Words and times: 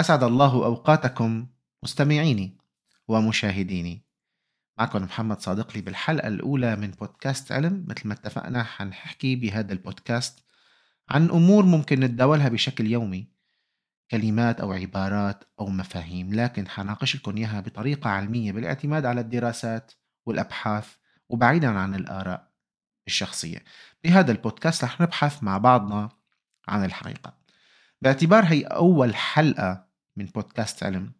أسعد 0.00 0.22
الله 0.22 0.64
أوقاتكم 0.64 1.46
مستمعيني 1.82 2.58
ومشاهديني. 3.08 4.04
معكم 4.78 5.02
محمد 5.02 5.40
صادق 5.40 5.76
لي 5.76 5.82
بالحلقة 5.82 6.28
الأولى 6.28 6.76
من 6.76 6.90
بودكاست 6.90 7.52
علم. 7.52 7.84
مثل 7.88 8.08
ما 8.08 8.14
اتفقنا 8.14 8.64
حنحكي 8.64 9.36
بهذا 9.36 9.72
البودكاست 9.72 10.44
عن 11.10 11.30
أمور 11.30 11.64
ممكن 11.64 12.00
نتداولها 12.00 12.48
بشكل 12.48 12.86
يومي. 12.86 13.28
كلمات 14.10 14.60
أو 14.60 14.72
عبارات 14.72 15.44
أو 15.60 15.66
مفاهيم 15.66 16.34
لكن 16.34 16.68
حناقش 16.68 17.16
لكم 17.16 17.36
إياها 17.36 17.60
بطريقة 17.60 18.10
علمية 18.10 18.52
بالاعتماد 18.52 19.04
على 19.06 19.20
الدراسات 19.20 19.92
والأبحاث 20.26 20.94
وبعيدا 21.28 21.68
عن 21.68 21.94
الآراء 21.94 22.50
الشخصية. 23.06 23.64
بهذا 24.04 24.32
البودكاست 24.32 24.84
رح 24.84 25.00
نبحث 25.00 25.42
مع 25.42 25.58
بعضنا 25.58 26.08
عن 26.68 26.84
الحقيقة. 26.84 27.34
باعتبار 28.02 28.44
هي 28.44 28.62
أول 28.62 29.14
حلقة 29.14 29.89
من 30.16 30.24
بودكاست 30.24 30.82
علم. 30.82 31.12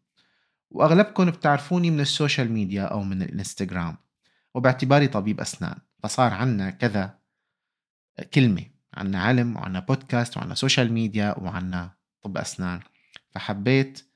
وأغلبكم 0.70 1.30
بتعرفوني 1.30 1.90
من 1.90 2.00
ال 2.00 2.08
social 2.08 2.52
media 2.52 2.82
أو 2.82 3.02
من 3.02 3.22
الإنستغرام. 3.22 3.96
وباعتباري 4.54 5.08
طبيب 5.08 5.40
أسنان. 5.40 5.78
فصار 6.02 6.32
عنا 6.32 6.70
كذا 6.70 7.18
كلمة. 8.34 8.64
عنا 8.94 9.22
علم 9.22 9.56
وعنا 9.56 9.80
بودكاست 9.80 10.36
وعنا 10.36 10.54
social 10.54 10.92
media 10.92 11.38
وعنا 11.38 11.90
طب 12.22 12.36
أسنان. 12.38 12.80
فحبيت 13.30 14.06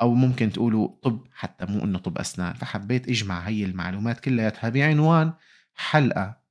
أو 0.00 0.14
ممكن 0.14 0.52
تقولوا 0.52 0.88
طب 1.02 1.26
حتى 1.32 1.66
مو 1.66 1.84
إنه 1.84 1.98
طب 1.98 2.18
أسنان. 2.18 2.54
فحبيت 2.54 3.08
إجمع 3.08 3.40
هي 3.40 3.64
المعلومات 3.64 4.20
كلياتها 4.20 4.68
بعنوان 4.70 5.32
حلقة 5.74 6.42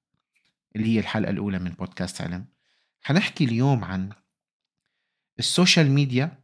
اللي 0.75 0.87
هي 0.95 0.99
الحلقة 0.99 1.29
الأولى 1.29 1.59
من 1.59 1.71
بودكاست 1.71 2.21
علم. 2.21 2.45
حنحكي 3.01 3.43
اليوم 3.43 3.83
عن 3.83 4.09
ال 5.39 5.47
social 5.47 5.91
media 5.91 6.40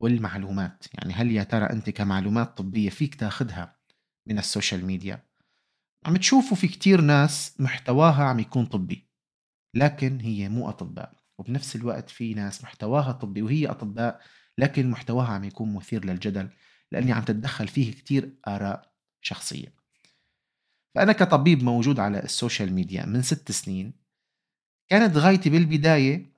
والمعلومات. 0.00 0.86
يعني 0.94 1.14
هل 1.14 1.32
يا 1.32 1.42
ترى 1.42 1.64
أنت 1.64 1.90
كمعلومات 1.90 2.58
طبية 2.58 2.90
فيك 2.90 3.14
تاخدها 3.14 3.76
من 4.26 4.38
ال 4.38 4.45
social 4.45 4.84
media؟ 4.84 5.26
عم 6.06 6.16
تشوفوا 6.16 6.56
في 6.56 6.68
كتير 6.68 7.00
ناس 7.00 7.60
محتواها 7.60 8.24
عم 8.24 8.38
يكون 8.38 8.66
طبي 8.66 9.10
لكن 9.76 10.20
هي 10.20 10.48
مو 10.48 10.68
أطباء. 10.68 11.20
وبنفس 11.38 11.76
الوقت 11.76 12.10
في 12.10 12.34
ناس 12.34 12.64
محتواها 12.64 13.12
طبي 13.12 13.42
وهي 13.42 13.66
أطباء 13.66 14.20
لكن 14.58 14.90
محتواها 14.90 15.28
عم 15.28 15.44
يكون 15.44 15.74
مثير 15.74 16.04
للجدل 16.04 16.50
لأني 16.92 17.12
عم 17.12 17.22
تتدخل 17.22 17.68
فيه 17.68 17.92
كتير 17.92 18.38
آراء 18.48 18.92
شخصية. 19.20 19.74
فأنا 20.94 21.12
كطبيب 21.12 21.62
موجود 21.62 22.00
على 22.00 22.22
ال 22.22 22.29
social 22.29 22.72
media 22.72 23.06
من 23.06 23.22
ست 23.22 23.52
سنين 23.52 23.94
كانت 24.88 25.16
غايتي 25.16 25.50
بالبداية 25.50 26.29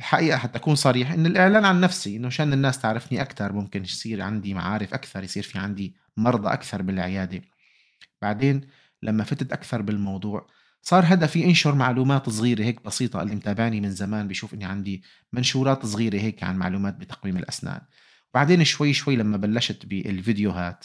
الحقيقة 0.00 0.38
حتى 0.38 0.58
أكون 0.58 0.74
صريح. 0.74 1.12
إن 1.12 1.26
الإعلان 1.26 1.64
عن 1.64 1.80
نفسي 1.80 2.16
إنه 2.16 2.26
عشان 2.26 2.52
الناس 2.52 2.78
تعرفني 2.78 3.22
أكثر 3.22 3.52
ممكن 3.52 3.82
يصير 3.82 4.22
عندي 4.22 4.54
معارف 4.54 4.94
أكثر 4.94 5.24
يصير 5.24 5.42
في 5.42 5.58
عندي 5.58 5.96
مرضى 6.16 6.48
أكثر 6.48 6.82
بالعيادة. 6.82 7.42
بعدين 8.22 8.60
لما 9.02 9.24
فتت 9.24 9.52
أكثر 9.52 9.82
بالموضوع 9.82 10.46
صار 10.82 11.04
هدفي 11.06 11.44
أنشر 11.44 11.74
معلومات 11.74 12.30
صغيرة 12.30 12.62
هيك 12.62 12.84
بسيطة. 12.84 13.22
اللي 13.22 13.34
متابعني 13.34 13.80
من 13.80 13.90
زمان 13.90 14.28
بيشوف 14.28 14.54
إني 14.54 14.64
عندي 14.64 15.02
منشورات 15.32 15.86
صغيرة 15.86 16.18
هيك 16.20 16.42
عن 16.42 16.56
معلومات 16.56 16.96
بتقويم 16.96 17.36
الأسنان. 17.36 17.80
بعدين 18.34 18.64
شوي 18.64 18.92
شوي 18.92 19.16
لما 19.16 19.36
بلشت 19.36 19.86
بالفيديوهات 19.86 20.84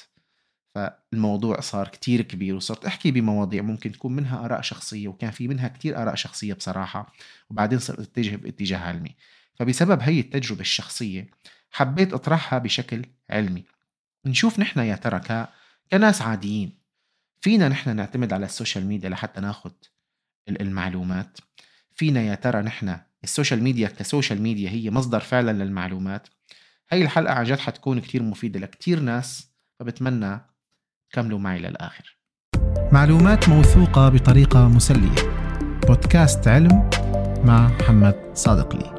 فالموضوع 0.75 1.59
صار 1.59 1.87
كتير 1.87 2.21
كبير 2.21 2.55
وصرت 2.55 2.85
أحكي 2.85 3.11
بمواضيع 3.11 3.61
ممكن 3.61 3.91
تكون 3.91 4.15
منها 4.15 4.45
آراء 4.45 4.61
شخصية 4.61 5.07
وكان 5.07 5.31
في 5.31 5.47
منها 5.47 5.67
كتير 5.67 6.01
آراء 6.01 6.15
شخصية 6.15 6.53
بصراحة 6.53 7.13
وبعدين 7.49 7.79
صرت 7.79 7.99
أتجه 7.99 8.35
باتجاه 8.35 8.77
علمي. 8.77 9.15
فبسبب 9.55 10.01
هي 10.01 10.19
التجربة 10.19 10.61
الشخصية 10.61 11.29
حبيت 11.71 12.13
أطرحها 12.13 12.59
بشكل 12.59 13.05
علمي. 13.29 13.63
نشوف 14.25 14.59
نحن 14.59 14.79
يا 14.79 14.95
ترى. 14.95 15.47
كناس 15.91 16.21
عاديين 16.21 16.77
فينا 17.41 17.69
نحن 17.69 17.95
نعتمد 17.95 18.33
على 18.33 18.45
ال 18.45 18.51
social 18.51 18.85
media 18.85 19.09
لحتى 19.09 19.41
ناخد 19.41 19.73
المعلومات. 20.49 21.37
فينا 21.93 22.21
يا 22.21 22.35
ترى 22.35 22.61
نحن 22.61 22.97
ال 23.23 23.29
social 23.29 23.63
media 23.63 23.87
ك 23.87 23.95
social 23.95 24.41
media 24.41 24.69
هي 24.69 24.91
مصدر 24.91 25.19
فعلا 25.19 25.63
للمعلومات. 25.63 26.27
هاي 26.91 27.01
الحلقة 27.01 27.33
عن 27.33 27.43
جد 27.43 27.59
حتكون 27.59 27.99
كتير 27.99 28.23
مفيدة 28.23 28.59
لكتير 28.59 28.99
ناس 28.99 29.51
فبتمنى 29.79 30.54
كملوا 31.15 31.39
معي 31.39 31.59
للآخر. 31.59 32.17
معلومات 32.91 33.49
موثوقة 33.49 34.09
بطريقة 34.09 34.67
مسلية. 34.67 35.29
بودكاست 35.87 36.47
علم 36.47 36.89
مع 37.43 37.67
محمد 37.67 38.31
صادق 38.33 38.75
لي. 38.75 38.95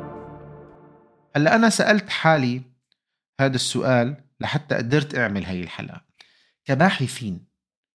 هلأ 1.37 1.56
أنا 1.56 1.71
سألت 1.71 2.10
حالي 2.10 2.62
هذا 3.41 3.54
السؤال 3.54 4.16
لحتى 4.41 4.75
قدرت 4.75 5.19
أعمل 5.19 5.44
هاي 5.44 5.60
الحلقة. 5.60 6.04
كباحثين 6.65 7.47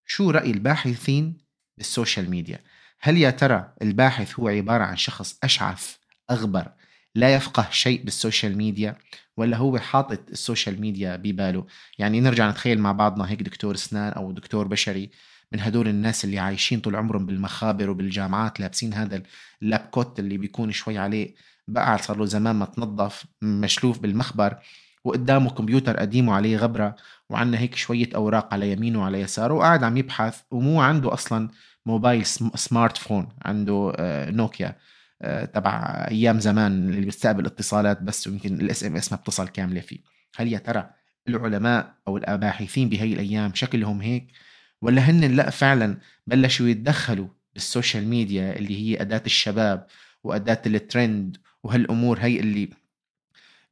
شو 0.05 0.31
رأي 0.31 0.51
الباحثين 0.51 1.37
بال 1.77 1.90
social 1.90 2.29
media؟ 2.29 2.59
هل 2.99 3.17
يا 3.17 3.29
ترى 3.29 3.73
الباحث 3.81 4.39
هو 4.39 4.47
عبارة 4.47 4.83
عن 4.83 4.97
شخص 4.97 5.39
أشعث 5.43 5.95
أغبر 6.31 6.71
لا 7.15 7.35
يفقه 7.35 7.67
شيء 7.71 8.03
بال 8.03 8.17
social 8.17 8.57
media 8.57 8.97
ولا 9.37 9.57
هو 9.57 9.77
حاطط 9.77 10.29
ال 10.29 10.37
social 10.37 10.81
media 10.81 11.15
بباله. 11.15 11.65
يعني 11.99 12.19
نرجع 12.21 12.49
نتخيل 12.49 12.79
مع 12.79 12.91
بعضنا 12.91 13.29
هيك 13.29 13.41
دكتور 13.41 13.75
اسنان 13.75 14.13
أو 14.13 14.31
دكتور 14.31 14.67
بشري 14.67 15.09
من 15.51 15.59
هدول 15.59 15.87
الناس 15.87 16.25
اللي 16.25 16.39
عايشين 16.39 16.79
طول 16.79 16.95
عمرهم 16.95 17.25
بالمخابر 17.25 17.89
وبالجامعات 17.89 18.59
لابسين 18.59 18.93
هذا 18.93 19.23
ال 19.61 19.66
lab 19.66 19.79
coat 19.79 20.19
اللي 20.19 20.37
بيكون 20.37 20.71
شوي 20.71 20.97
عليه 20.97 21.35
بقى 21.67 21.97
صار 21.97 22.17
له 22.17 22.25
زمان 22.25 22.55
ما 22.55 22.65
تنظف 22.65 23.25
مشلوح 23.41 23.99
بالمخبر 23.99 24.57
وقدامه 25.03 25.49
كمبيوتر 25.49 25.97
قديم 25.97 26.27
وعليه 26.27 26.57
غبرة 26.57 26.95
وعندنا 27.29 27.59
هيك 27.59 27.75
شوية 27.75 28.09
أوراق 28.15 28.53
على 28.53 28.71
يمينه 28.71 28.99
وعلى 28.99 29.21
يساره 29.21 29.53
وقاعد 29.53 29.83
عم 29.83 29.97
يبحث 29.97 30.41
ومو 30.51 30.81
عنده 30.81 31.13
أصلا 31.13 31.49
موبايل 31.85 32.25
smartphone 32.55 33.29
عنده 33.45 33.93
نوكيا 34.29 34.67
آه، 34.67 34.75
تبع 35.53 36.05
أيام 36.11 36.39
زمان 36.39 36.89
اللي 36.89 37.05
بيستقبل 37.05 37.45
اتصالات 37.45 38.01
بس 38.01 38.27
ويمكن 38.27 38.53
ال 38.61 38.83
SMS 38.83 39.11
ما 39.11 39.17
بتصل 39.17 39.47
كاملة 39.47 39.81
فيه. 39.81 39.99
هل 40.35 40.47
يا 40.47 40.57
ترى 40.57 40.89
العلماء 41.27 41.95
أو 42.07 42.17
الباحثين 42.17 42.89
بهي 42.89 43.13
الأيام 43.13 43.51
شكلهم 43.53 44.01
هيك؟ 44.01 44.27
ولا 44.81 45.01
هن 45.01 45.21
لأ 45.21 45.49
فعلا 45.49 45.97
بلشوا 46.27 46.67
يتدخلوا 46.67 47.27
بال 47.53 47.67
social 47.67 48.07
media 48.07 48.55
اللي 48.55 48.77
هي 48.77 49.01
أداة 49.01 49.23
الشباب 49.25 49.87
وأداة 50.23 50.61
الترند 50.65 51.37
وهالأمور 51.63 52.19
هي 52.19 52.39
اللي 52.39 52.69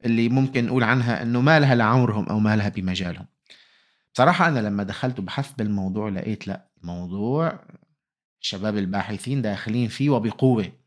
اللي 0.04 0.28
ممكن 0.28 0.66
نقول 0.66 0.84
عنها 0.84 1.22
إنه 1.22 1.40
ما 1.40 1.60
لها 1.60 1.74
لعمرهم 1.74 2.26
أو 2.26 2.38
ما 2.38 2.56
لها 2.56 2.68
بمجالهم. 2.68 3.26
بصراحة 4.14 4.48
أنا 4.48 4.58
لما 4.58 4.82
دخلت 4.82 5.18
وبحثت 5.18 5.58
بالموضوع 5.58 6.08
لقيت 6.08 6.48
لأ 6.48 6.68
موضوع 6.82 7.64
شباب 8.40 8.76
الباحثين 8.78 9.42
داخلين 9.42 9.88
فيه 9.88 10.10
وبقوة. 10.10 10.79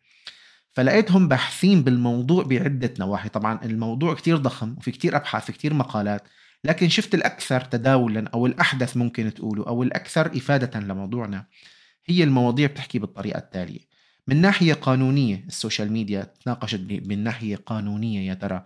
فلقيتهم 0.74 1.28
باحثين 1.28 1.84
بالموضوع 1.84 2.44
بعدة 2.44 2.94
نواحي. 3.00 3.30
طبعا 3.30 3.60
الموضوع 3.66 4.14
كتير 4.14 4.38
ضخم 4.38 4.76
وفي 4.78 4.92
كتير 4.92 5.16
أبحاث 5.16 5.46
في 5.46 5.52
كتير 5.52 5.74
مقالات 5.74 6.24
لكن 6.64 6.90
شفت 6.90 7.16
الأكثر 7.16 7.62
تداولا 7.62 8.30
أو 8.34 8.46
الأحدث 8.46 8.98
ممكن 8.98 9.34
تقولوا 9.34 9.68
أو 9.68 9.84
الأكثر 9.84 10.28
إفادة 10.38 10.80
لموضوعنا 10.80 11.46
هي 12.06 12.24
المواضيع 12.24 12.68
بتحكي 12.68 13.00
بالطريقة 13.00 13.38
التالية. 13.38 13.80
من 14.28 14.42
ناحية 14.42 14.74
قانونية 14.74 15.44
ال 15.48 15.54
social 15.54 15.92
media 15.92 16.34
تناقشت 16.46 16.80
من 17.06 17.24
ناحية 17.24 17.56
قانونية 17.56 18.30
يا 18.30 18.34
ترى 18.34 18.64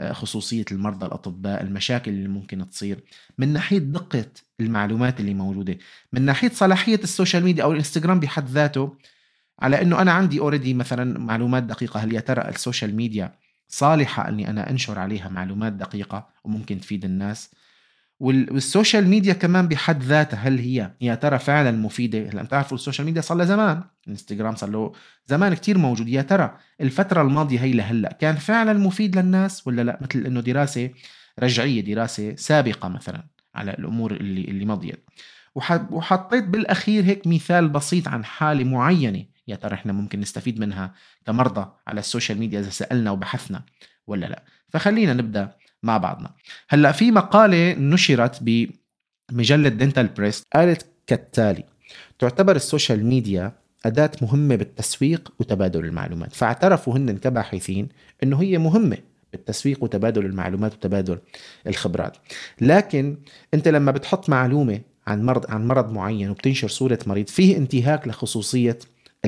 آه، 0.00 0.12
خصوصية 0.12 0.64
المرضى 0.72 1.06
الأطباء 1.06 1.62
المشاكل 1.62 2.10
اللي 2.10 2.28
ممكن 2.28 2.70
تصير. 2.70 3.04
من 3.38 3.52
ناحية 3.52 3.78
دقة 3.78 4.26
المعلومات 4.60 5.20
اللي 5.20 5.34
موجودة 5.34 5.78
من 6.12 6.22
ناحية 6.22 6.48
صلاحية 6.48 7.00
ال 7.04 7.10
social 7.10 7.44
media 7.44 7.64
أو 7.64 7.72
الإنستغرام 7.72 8.20
بحد 8.20 8.48
ذاته 8.48 8.96
على 9.58 9.82
إنه 9.82 10.02
أنا 10.02 10.12
عندي 10.12 10.40
already 10.40 10.74
مثلا 10.74 11.18
معلومات 11.18 11.62
دقيقة. 11.62 12.00
هل 12.00 12.12
يا 12.12 12.20
ترى 12.20 12.48
ال 12.48 12.55
social 12.55 12.96
media 12.96 13.34
صالحة 13.68 14.28
إني 14.28 14.50
أنا 14.50 14.70
أنشر 14.70 14.98
عليها 14.98 15.28
معلومات 15.28 15.72
دقيقة 15.72 16.28
وممكن 16.44 16.80
تفيد 16.80 17.04
الناس؟ 17.04 17.50
وال 18.20 18.42
social 18.42 19.08
media 19.08 19.32
كمان 19.32 19.68
بحد 19.68 20.02
ذاتها 20.02 20.36
هل 20.36 20.58
هي 20.58 20.90
يا 21.00 21.14
ترى 21.14 21.38
فعلا 21.38 21.70
مفيدة؟ 21.70 22.18
هلا 22.18 22.42
بتعرفوا 22.42 22.76
ال 22.76 22.80
social 22.80 23.06
media 23.06 23.20
صار 23.20 23.36
لها 23.36 23.46
زمان. 23.46 23.82
الانستغرام 24.06 24.56
صار 24.56 24.70
له 24.70 24.92
زمان 25.26 25.54
كتير 25.54 25.78
موجود. 25.78 26.08
يا 26.08 26.22
ترى 26.22 26.56
الفترة 26.80 27.22
الماضية 27.22 27.60
هي 27.60 27.72
لهلأ 27.72 28.12
كان 28.20 28.36
فعلا 28.36 28.72
مفيد 28.72 29.18
للناس 29.18 29.66
ولا 29.66 29.82
لا؟ 29.82 29.98
مثل 30.00 30.26
إنه 30.26 30.40
دراسة 30.40 30.90
رجعية 31.40 31.80
دراسة 31.80 32.34
سابقة 32.36 32.88
مثلا 32.88 33.24
على 33.54 33.70
الأمور 33.70 34.12
اللي 34.12 34.44
اللي 34.44 34.64
مضيت. 34.64 35.04
وحطيت 35.90 36.44
بالأخير 36.44 37.04
هيك 37.04 37.26
مثال 37.26 37.68
بسيط 37.68 38.08
عن 38.08 38.24
حالة 38.24 38.64
معينة. 38.64 39.24
يا 39.48 39.56
ترى 39.56 39.74
إحنا 39.74 39.92
ممكن 39.92 40.20
نستفيد 40.20 40.60
منها 40.60 40.94
كمرضى 41.26 41.70
على 41.86 42.00
ال 42.00 42.05
social 42.05 42.38
media 42.38 42.60
إذا 42.60 42.70
سألنا 42.70 43.10
وبحثنا 43.10 43.62
ولا 44.06 44.26
لا؟ 44.26 44.42
فخلينا 44.68 45.12
نبدأ 45.12 45.52
مع 45.82 45.96
بعضنا. 45.96 46.30
هلأ 46.68 46.92
في 46.92 47.10
مقالة 47.10 47.72
نشرت 47.72 48.42
بمجلة 48.42 49.68
Dental 49.68 50.08
Press 50.08 50.42
قالت 50.54 50.86
كالتالي 51.06 51.64
تعتبر 52.18 52.56
السوشيال 52.56 53.06
ميديا 53.06 53.52
أداة 53.86 54.10
مهمة 54.22 54.56
بالتسويق 54.56 55.32
وتبادل 55.38 55.84
المعلومات. 55.84 56.32
فاعترفوا 56.32 56.96
هن 56.96 57.18
كباحثين 57.18 57.88
أنه 58.22 58.42
هي 58.42 58.58
مهمة 58.58 58.98
بالتسويق 59.32 59.84
وتبادل 59.84 60.26
المعلومات 60.26 60.74
وتبادل 60.74 61.18
الخبرات. 61.66 62.16
لكن 62.60 63.16
أنت 63.54 63.68
لما 63.68 63.92
بتحط 63.92 64.28
معلومة 64.28 64.80
عن 65.06 65.22
مرض 65.24 65.50
عن 65.50 65.68
مرض 65.68 65.92
معين 65.92 66.30
وبتنشر 66.30 66.68
صورة 66.68 66.98
مريض 67.06 67.28
فيه 67.28 67.56
انتهاك 67.56 68.08
لخصوصية 68.08 68.78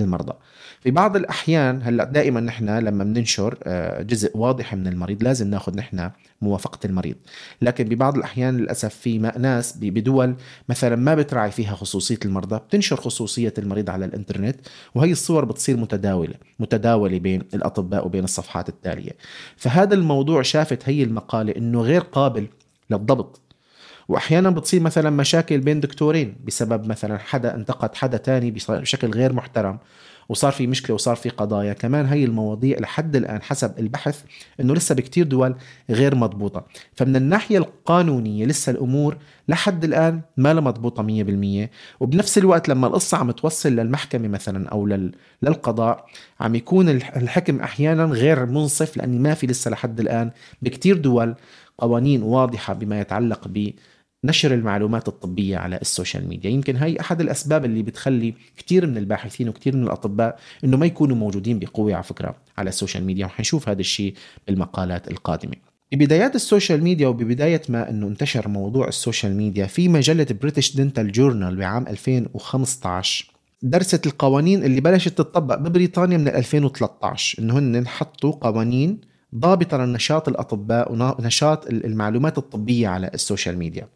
المرضى. 0.00 0.32
في 0.80 0.90
بعض 0.90 1.16
الأحيان 1.16 1.82
هلأ 1.82 2.04
دائما 2.04 2.40
نحن 2.40 2.78
لما 2.78 3.04
بننشر 3.04 3.58
آه، 3.62 4.02
جزء 4.02 4.36
واضح 4.36 4.74
من 4.74 4.86
المريض 4.86 5.22
لازم 5.22 5.50
ناخذ 5.50 5.76
نحن 5.76 6.10
موافقة 6.42 6.78
المريض. 6.84 7.16
لكن 7.62 7.84
ببعض 7.84 8.16
الأحيان 8.16 8.56
للأسف 8.56 8.94
في 8.94 9.18
ناس 9.18 9.76
بدول 9.80 10.34
مثلا 10.68 10.96
ما 10.96 11.14
بتراعي 11.14 11.50
فيها 11.50 11.74
خصوصية 11.74 12.18
المرضى 12.24 12.56
بتنشر 12.56 12.96
خصوصية 12.96 13.54
المريض 13.58 13.90
على 13.90 14.04
الإنترنت 14.04 14.56
وهي 14.94 15.12
الصور 15.12 15.44
بتصير 15.44 15.76
متداولة 15.76 16.34
متداولة 16.58 17.18
بين 17.18 17.42
الأطباء 17.54 18.06
وبين 18.06 18.24
الصفحات 18.24 18.68
التالية. 18.68 19.12
فهذا 19.56 19.94
الموضوع 19.94 20.42
شافت 20.42 20.88
هي 20.88 21.02
المقالة 21.02 21.56
إنه 21.56 21.80
غير 21.80 22.00
قابل 22.00 22.46
للضبط. 22.90 23.49
وأحيانا 24.08 24.50
بتصير 24.50 24.80
مثلا 24.80 25.10
مشاكل 25.10 25.58
بين 25.58 25.80
دكتورين 25.80 26.36
بسبب 26.44 26.86
مثلا 26.86 27.18
حدا 27.18 27.54
انتقد 27.54 27.94
حدا 27.94 28.16
تاني 28.16 28.50
بشكل 28.50 29.10
غير 29.10 29.32
محترم 29.32 29.78
وصار 30.28 30.52
في 30.52 30.66
مشكلة 30.66 30.94
وصار 30.94 31.16
في 31.16 31.28
قضايا. 31.28 31.72
كمان 31.72 32.06
هي 32.06 32.24
المواضيع 32.24 32.78
لحد 32.78 33.16
الآن 33.16 33.42
حسب 33.42 33.78
البحث 33.78 34.22
إنه 34.60 34.74
لسه 34.74 34.94
بكتير 34.94 35.26
دول 35.26 35.54
غير 35.90 36.14
مضبوطة. 36.14 36.64
فمن 36.94 37.16
الناحية 37.16 37.58
القانونية 37.58 38.46
لسه 38.46 38.72
الأمور 38.72 39.16
لحد 39.48 39.84
الآن 39.84 40.20
ما 40.36 40.54
لها 40.54 40.60
مضبوطة 40.60 41.02
100% 41.66 41.68
وبنفس 42.00 42.38
الوقت 42.38 42.68
لما 42.68 42.86
القصة 42.86 43.18
عم 43.18 43.30
توصل 43.30 43.68
للمحكمة 43.68 44.28
مثلا 44.28 44.68
أو 44.68 44.86
لل... 44.86 45.12
للقضاء 45.42 46.06
عم 46.40 46.54
يكون 46.54 46.88
الحكم 46.88 47.60
أحيانا 47.60 48.04
غير 48.04 48.46
منصف 48.46 48.96
لأني 48.96 49.18
ما 49.18 49.34
في 49.34 49.46
لسه 49.46 49.70
لحد 49.70 50.00
الآن 50.00 50.30
بكتير 50.62 50.96
دول 50.96 51.34
قوانين 51.78 52.22
واضحة 52.22 52.74
بما 52.74 53.00
يتعلق 53.00 53.48
ب 53.48 53.70
نشر 54.24 54.54
المعلومات 54.54 55.08
الطبية 55.08 55.56
على 55.56 55.76
ال 55.76 55.84
social 55.84 56.28
media. 56.28 56.50
يمكن 56.50 56.76
هي 56.76 57.00
أحد 57.00 57.20
الأسباب 57.20 57.64
اللي 57.64 57.82
بتخلي 57.82 58.34
كثير 58.56 58.86
من 58.86 58.96
الباحثين 58.96 59.48
وكثير 59.48 59.76
من 59.76 59.82
الأطباء 59.82 60.38
أنه 60.64 60.76
ما 60.76 60.86
يكونوا 60.86 61.16
موجودين 61.16 61.58
بقوة 61.58 61.94
على 61.94 62.02
فكرة 62.02 62.36
على 62.58 62.68
ال 62.68 62.74
social 62.74 63.04
media. 63.04 63.26
وحنشوف 63.26 63.68
هذا 63.68 63.80
الشيء 63.80 64.14
بالمقالات 64.46 65.10
القادمة. 65.10 65.54
ببدايات 65.92 66.34
ال 66.34 66.41
social 66.41 66.82
media 66.84 67.08
وببداية 67.08 67.62
ما 67.68 67.90
أنه 67.90 68.06
انتشر 68.08 68.48
موضوع 68.48 68.88
ال 68.88 68.95
social 68.95 69.36
media 69.36 69.66
في 69.66 69.88
مجلة 69.88 70.26
British 70.40 70.76
Dental 70.76 71.12
Journal 71.12 71.56
بعام 71.56 71.86
2015 71.86 73.30
درست 73.62 74.06
القوانين 74.06 74.64
اللي 74.64 74.80
بلشت 74.80 75.18
تطبق 75.18 75.54
ببريطانيا 75.54 76.18
من 76.18 76.28
2013 76.28 77.42
إنه 77.42 77.58
هن 77.58 77.86
حطوا 77.86 78.32
قوانين 78.32 79.00
ضابطة 79.34 79.76
لنشاط 79.76 80.28
الأطباء 80.28 80.92
ونشاط 80.92 81.66
المعلومات 81.66 82.38
الطبية 82.38 82.88
على 82.88 83.10
ال 83.14 83.21
social 83.21 83.58
media. 83.58 83.88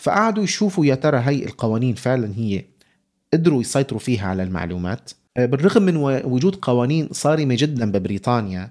فقعدوا 0.00 0.44
يشوفوا 0.44 0.86
يا 0.86 0.94
ترى 0.94 1.18
هي 1.18 1.44
القوانين 1.44 1.94
فعلا 1.94 2.32
هي 2.36 2.64
قدروا 3.32 3.60
يسيطروا 3.60 4.00
فيها 4.00 4.28
على 4.28 4.42
المعلومات. 4.42 5.10
آه، 5.36 5.46
بالرغم 5.46 5.82
من 5.82 5.96
وجود 6.24 6.56
قوانين 6.56 7.08
صارمة 7.12 7.56
جدا 7.58 7.92
ببريطانيا 7.92 8.70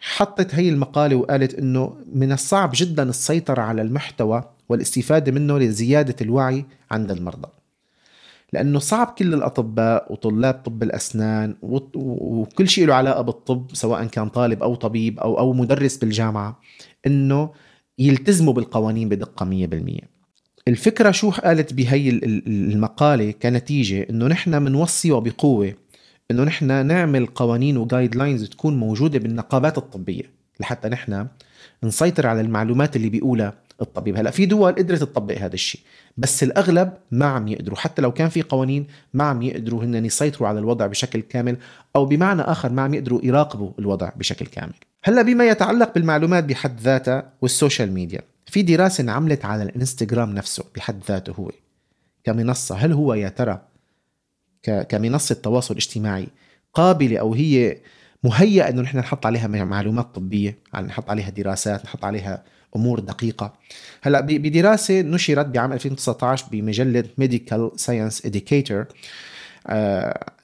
حطت 0.00 0.54
هي 0.54 0.68
المقالة 0.68 1.16
وقالت 1.16 1.54
إنه 1.54 1.96
من 2.12 2.32
الصعب 2.32 2.70
جدا 2.74 3.02
السيطرة 3.02 3.62
على 3.62 3.82
المحتوى 3.82 4.44
والاستفادة 4.68 5.32
منه 5.32 5.58
لزيادة 5.58 6.16
الوعي 6.20 6.64
عند 6.90 7.10
المرضى. 7.10 7.48
لأنه 8.52 8.78
صعب 8.78 9.06
كل 9.18 9.34
الأطباء 9.34 10.12
وطلاب 10.12 10.54
طب 10.54 10.82
الأسنان 10.82 11.56
وكل 11.62 12.68
شيء 12.68 12.86
له 12.86 12.94
علاقة 12.94 13.22
بالطب 13.22 13.66
سواء 13.72 14.04
كان 14.04 14.28
طالب 14.28 14.62
أو 14.62 14.74
طبيب 14.74 15.18
أو 15.20 15.38
أو 15.38 15.52
مدرس 15.52 15.96
بالجامعة 15.96 16.60
إنه 17.06 17.50
يلتزموا 17.98 18.52
بالقوانين 18.52 19.08
بدقة 19.08 19.66
100% 20.04 20.13
الفكرة 20.68 21.10
شو 21.10 21.30
قالت 21.30 21.72
بهي 21.72 22.08
المقالة 22.46 23.30
كنتيجة؟ 23.30 24.06
إنه 24.10 24.26
نحن 24.26 24.64
بنوصي 24.64 25.12
وبقوه 25.12 25.74
إنه 26.30 26.44
نحن 26.44 26.86
نعمل 26.86 27.26
قوانين 27.26 27.76
و 27.76 28.16
guidelines 28.16 28.48
تكون 28.48 28.76
موجودة 28.76 29.18
بالنقابات 29.18 29.78
الطبية 29.78 30.22
لحتى 30.60 30.88
نحن 30.88 31.26
نسيطر 31.84 32.26
على 32.26 32.40
المعلومات 32.40 32.96
اللي 32.96 33.08
بيقولها 33.08 33.54
الطبيب. 33.80 34.16
هلا 34.16 34.30
في 34.30 34.46
دول 34.46 34.72
قدرت 34.72 35.00
تطبق 35.00 35.38
هذا 35.38 35.54
الشيء 35.54 35.80
بس 36.16 36.42
الأغلب 36.42 36.92
ما 37.10 37.26
عم 37.26 37.48
يقدروا. 37.48 37.78
حتى 37.78 38.02
لو 38.02 38.12
كان 38.12 38.28
في 38.28 38.42
قوانين 38.42 38.86
ما 39.14 39.24
عم 39.24 39.42
يقدروا 39.42 39.84
هن 39.84 40.04
يسيطروا 40.04 40.48
على 40.48 40.58
الوضع 40.58 40.86
بشكل 40.86 41.20
كامل 41.20 41.56
أو 41.96 42.06
بمعنى 42.06 42.42
آخر 42.42 42.72
ما 42.72 42.82
عم 42.82 42.94
يقدروا 42.94 43.20
يراقبوا 43.22 43.70
الوضع 43.78 44.10
بشكل 44.16 44.46
كامل. 44.46 44.74
هلا 45.04 45.22
بما 45.22 45.48
يتعلق 45.48 45.94
بالمعلومات 45.94 46.44
بحد 46.44 46.80
ذاتها 46.80 47.32
وال 47.42 47.55
social 47.55 47.92
media 47.92 48.20
في 48.54 48.62
دراسة 48.62 49.02
انعملت 49.02 49.44
على 49.44 49.62
الانستغرام 49.62 50.34
نفسه 50.34 50.64
بحد 50.76 51.02
ذاته 51.08 51.32
هو. 51.32 51.50
كمنصة 52.24 52.74
هل 52.74 52.92
هو 52.92 53.14
يا 53.14 53.28
ترى 53.28 53.60
كمنصة 54.88 55.34
تواصل 55.34 55.74
اجتماعي 55.74 56.26
قابلة 56.74 57.18
أو 57.18 57.34
هي 57.34 57.76
مهيئة 58.24 58.68
أنه 58.68 58.82
نحن 58.82 58.98
نحط 58.98 59.26
عليها 59.26 59.46
معلومات 59.46 60.14
طبية 60.14 60.58
نحط 60.74 61.10
عليها 61.10 61.30
دراسات 61.30 61.84
نحط 61.84 62.04
عليها 62.04 62.44
أمور 62.76 63.00
دقيقة؟ 63.00 63.54
هلأ 64.02 64.20
بدراسة 64.20 65.00
نشرت 65.00 65.46
بعام 65.46 65.72
2019 65.72 66.46
بمجلة 66.50 67.04
Medical 67.20 67.78
Science 67.80 68.30
Educator 68.30 68.84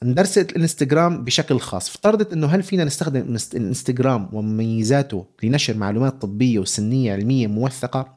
درست 0.05 0.39
الانستغرام 0.39 1.25
بشكل 1.25 1.59
خاص. 1.59 1.89
افترضت 1.89 2.33
إنه 2.33 2.47
هل 2.47 2.63
فينا 2.63 2.85
نستخدم 2.85 3.37
الانستغرام 3.55 4.29
ومميزاته 4.33 5.27
لنشر 5.43 5.77
معلومات 5.77 6.23
طبية 6.23 6.59
وسنية 6.59 7.13
علمية 7.13 7.47
موثقة؟ 7.47 8.17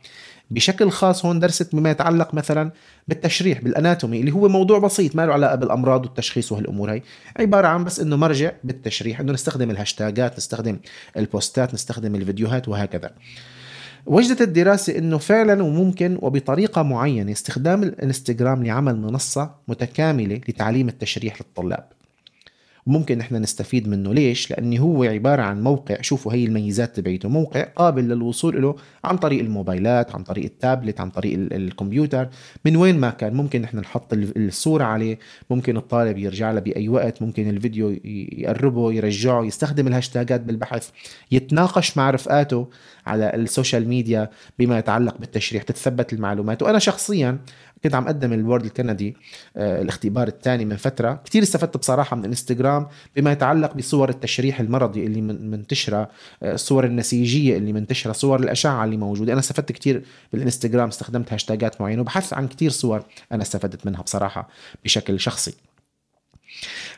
بشكل 0.52 0.90
خاص 0.90 1.26
هون 1.26 1.40
درست 1.40 1.76
بما 1.76 1.92
يتعلق 1.92 2.34
مثلا 2.34 2.72
بالتشريح 3.08 3.62
بال 3.62 3.75
anatomy 3.75 4.20
اللي 4.20 4.32
هو 4.32 4.48
موضوع 4.48 4.80
بسيط 4.80 5.16
ما 5.16 5.26
له 5.26 5.34
علاقة 5.34 5.56
بالأمراض 5.56 6.06
والتشخيص 6.06 6.52
وهالامور 6.52 6.92
هي 6.92 7.02
عبارة 7.40 7.68
عن 7.68 7.84
بس 7.84 8.00
إنه 8.00 8.16
مرجع 8.16 8.52
بالتشريح 8.64 9.20
إنه 9.20 9.34
نستخدم 9.34 9.72
الهاشتاجات 9.72 10.38
نستخدم 10.38 10.80
البوستات 11.18 11.74
نستخدم 11.74 12.16
الفيديوهات 12.16 12.68
وهكذا. 12.68 13.12
وجدت 14.06 14.42
الدراسة 14.42 14.98
أنه 14.98 15.18
فعلا 15.18 15.64
وممكن 15.64 16.18
وبطريقة 16.22 16.84
معينة 16.84 17.32
استخدام 17.32 17.84
الانستغرام 17.84 18.64
لعمل 18.64 18.98
منصة 19.00 19.56
متكاملة 19.68 20.42
لتعليم 20.50 20.88
التشريح 20.90 21.42
للطلاب. 21.42 21.93
ممكن 22.88 23.18
نحن 23.18 23.36
نستفيد 23.36 23.88
منه. 23.88 24.14
ليش؟ 24.14 24.52
لأنه 24.52 24.82
هو 24.82 25.04
عبارة 25.04 25.42
عن 25.42 25.64
موقع. 25.64 26.02
شوفوا 26.02 26.34
هي 26.34 26.46
الميزات 26.46 26.96
تبعيته. 26.96 27.30
موقع 27.30 27.64
قابل 27.64 28.04
للوصول 28.04 28.62
له 28.62 28.76
عن 29.04 29.18
طريق 29.18 29.40
الموبايلات 29.40 30.16
عن 30.16 30.24
طريق 30.24 30.44
التابلت 30.44 31.00
عن 31.00 31.10
طريق 31.10 31.34
الكمبيوتر. 31.52 32.30
من 32.66 32.76
وين 32.76 33.00
ما 33.00 33.10
كان. 33.10 33.34
ممكن 33.34 33.62
نحن 33.62 33.78
نحط 33.78 34.14
الصورة 34.14 34.84
عليه. 34.84 35.20
ممكن 35.50 35.78
الطالب 35.78 36.18
يرجع 36.18 36.52
له 36.52 36.60
بأي 36.60 36.90
وقت. 36.90 37.22
ممكن 37.22 37.50
الفيديو 37.50 38.00
يقربه 38.04 38.94
يرجعه 38.94 39.44
يستخدم 39.44 39.88
الهاشتاجات 39.88 40.42
بالبحث 40.42 40.90
يتناقش 41.32 41.98
مع 41.98 42.10
رفقاته 42.10 42.68
على 43.06 43.36
ال 43.36 43.43
social 43.43 43.88
media 43.88 44.30
بما 44.60 44.80
يتعلق 44.80 45.18
بالتشريح 45.18 45.64
تتثبت 45.64 46.14
المعلومات. 46.14 46.62
وأنا 46.62 46.80
شخصيا 46.80 47.38
كنت 47.84 47.96
عم 47.96 48.06
أقدم 48.06 48.34
البورد 48.34 48.66
الكندي 48.66 49.18
آه، 49.58 49.82
الاختبار 49.82 50.28
الثاني 50.28 50.66
من 50.66 50.76
فترة. 50.76 51.22
كثير 51.26 51.44
استفدت 51.44 51.78
بصراحة 51.78 52.16
من 52.16 52.26
الانستغرام 52.26 52.88
بما 53.16 53.32
يتعلق 53.32 53.74
بصور 53.74 54.10
التشريح 54.10 54.60
المرضي 54.60 55.06
اللي 55.06 55.22
منتشرة 55.22 56.10
آه، 56.44 56.54
الصور 56.54 56.86
النسيجية 56.86 57.58
اللي 57.58 57.74
منتشرة 57.74 58.12
صور 58.12 58.40
الأشعة 58.40 58.86
اللي 58.86 58.98
موجودة. 58.98 59.32
أنا 59.34 59.40
استفدت 59.40 59.72
كثير 59.72 60.04
بالإنستغرام 60.34 60.88
استخدمت 60.88 61.34
هاشتاجات 61.34 61.82
معينة 61.82 62.02
وبحث 62.02 62.34
عن 62.34 62.48
كثير 62.48 62.70
صور 62.70 63.04
أنا 63.32 63.44
استفدت 63.44 63.86
منها 63.86 64.02
بصراحة 64.02 64.50
بشكل 64.84 65.20
شخصي. 65.20 65.54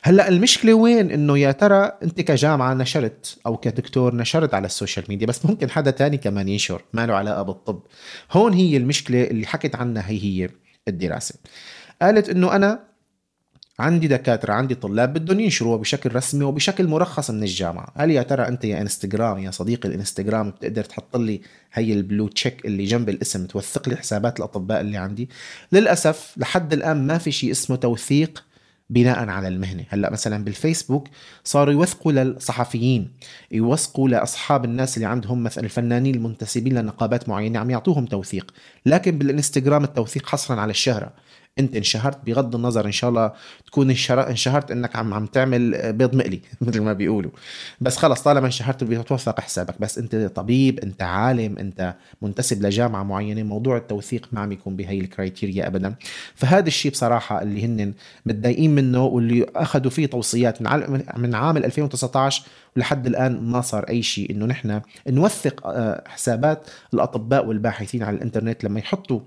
هلأ 0.01 0.27
المشكلة 0.27 0.73
وين؟ 0.73 1.11
إنه 1.11 1.37
يا 1.37 1.51
ترى 1.51 1.91
أنت 2.03 2.21
كجامعة 2.21 2.73
نشرت 2.73 3.37
أو 3.45 3.57
كدكتور 3.57 4.15
نشرت 4.15 4.53
على 4.53 4.65
ال 4.65 4.71
social 4.71 5.05
media 5.09 5.27
بس 5.27 5.45
ممكن 5.45 5.69
حدا 5.69 5.91
تاني 5.91 6.17
كمان 6.17 6.49
ينشر 6.49 6.81
ما 6.93 7.05
له 7.05 7.13
علاقة 7.13 7.41
بالطب. 7.41 7.79
هون 8.31 8.53
هي 8.53 8.77
المشكلة 8.77 9.23
اللي 9.23 9.45
حكت 9.45 9.75
عنها 9.75 10.09
هي 10.09 10.23
هي. 10.23 10.49
الدراسة. 10.87 11.35
قالت 12.01 12.29
إنه 12.29 12.55
أنا 12.55 12.79
عندي 13.79 14.07
دكاترة 14.07 14.53
عندي 14.53 14.75
طلاب 14.75 15.13
بدهم 15.13 15.39
ينشروها 15.39 15.77
بشكل 15.77 16.15
رسمي 16.15 16.43
وبشكل 16.43 16.87
مرخص 16.87 17.31
من 17.31 17.43
الجامعة. 17.43 17.93
هل 17.95 18.11
يا 18.11 18.21
ترى 18.23 18.47
أنت 18.47 18.65
يا 18.65 18.81
إنستغرام 18.81 19.37
يا 19.37 19.51
صديقي 19.51 19.89
الإنستغرام 19.89 20.49
بتقدر 20.49 20.83
تحط 20.83 21.17
لي 21.17 21.41
هي 21.73 21.93
البلو 21.93 22.27
تشيك 22.27 22.65
اللي 22.65 22.85
جنب 22.85 23.09
الاسم 23.09 23.45
توثق 23.45 23.89
لي 23.89 23.95
حسابات 23.95 24.39
الأطباء 24.39 24.81
اللي 24.81 24.97
عندي. 24.97 25.29
للأسف 25.71 26.33
لحد 26.37 26.73
الآن 26.73 27.07
ما 27.07 27.17
في 27.17 27.31
شيء 27.31 27.51
اسمه 27.51 27.75
توثيق 27.75 28.44
بناء 28.89 29.29
على 29.29 29.47
المهنة. 29.47 29.85
هلأ 29.89 30.11
مثلا 30.11 30.43
بالفيسبوك 30.43 31.07
صاروا 31.43 31.73
يوثقوا 31.73 32.11
للصحفيين 32.11 33.11
يوثقوا 33.51 34.09
لأصحاب 34.09 34.65
الناس 34.65 34.97
اللي 34.97 35.07
عندهم 35.07 35.43
مثلا 35.43 35.63
الفنانين 35.63 36.15
المنتسبين 36.15 36.73
لنقابات 36.73 37.29
معينة 37.29 37.59
عم 37.59 37.69
يعطوهم 37.69 38.05
توثيق 38.05 38.53
لكن 38.85 39.17
بالإنستغرام 39.17 39.83
التوثيق 39.83 40.27
حصرا 40.27 40.61
على 40.61 40.71
الشهرة. 40.71 41.13
انت 41.59 41.75
انشهرت 41.75 42.25
بغض 42.25 42.55
النظر 42.55 42.85
ان 42.85 42.91
شاء 42.91 43.09
الله 43.09 43.31
تكون 43.65 43.89
انشهرت 44.09 44.71
انك 44.71 44.95
عم 44.95 45.13
عم 45.13 45.25
تعمل 45.25 45.93
بيض 45.93 46.15
مقلي 46.15 46.41
مثل 46.61 46.81
ما 46.81 46.93
بيقولوا. 46.93 47.31
بس 47.81 47.97
خلص 47.97 48.21
طالما 48.21 48.45
انشهرت 48.45 48.83
بتوثق 48.83 49.39
حسابك. 49.39 49.81
بس 49.81 49.97
انت 49.97 50.15
طبيب 50.15 50.79
انت 50.79 51.01
عالم 51.01 51.57
انت 51.57 51.95
منتسب 52.21 52.65
لجامعة 52.65 53.03
معينة 53.03 53.43
موضوع 53.43 53.77
التوثيق 53.77 54.27
ما 54.31 54.39
عم 54.41 54.51
يكون 54.51 54.75
بهي 54.75 54.99
الكرايتيريا 54.99 55.67
ابدا. 55.67 55.95
فهذا 56.35 56.67
الشيء 56.67 56.91
بصراحة 56.91 57.41
اللي 57.41 57.65
هن 57.65 57.93
متضايقين 58.25 58.75
منه 58.75 59.03
واللي 59.05 59.45
أخذوا 59.55 59.91
فيه 59.91 60.05
توصيات 60.05 60.61
من 61.17 61.35
عام 61.35 61.57
2019 61.57 62.43
ولحد 62.77 63.07
الآن 63.07 63.41
ما 63.41 63.61
صار 63.61 63.83
أي 63.89 64.01
شيء. 64.01 64.31
إنه 64.31 64.45
نحن 64.45 64.81
نوثق 65.07 65.67
آه، 65.67 66.03
حسابات 66.07 66.67
الأطباء 66.93 67.45
والباحثين 67.45 68.03
على 68.03 68.17
الإنترنت 68.17 68.63
لما 68.63 68.79
يحطوا 68.79 69.19